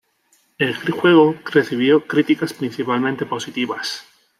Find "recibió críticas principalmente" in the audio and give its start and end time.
1.53-3.27